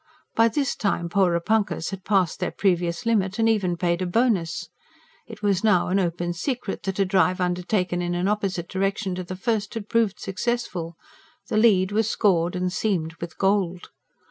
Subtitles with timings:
[0.33, 4.67] By this time "Porepunkahs" had passed their previous limit, and even paid a bonus:
[5.27, 9.23] it was now an open secret that a drive undertaken in an opposite direction to
[9.23, 10.95] the first had proved successful;
[11.49, 13.89] the lead was scored and seamed with gold.